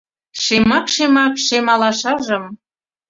[0.43, 2.45] Шемак-шемак шем алашажым